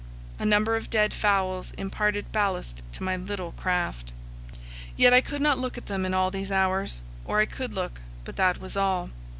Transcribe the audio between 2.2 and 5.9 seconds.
ballast to my little craft. Yet I could not look at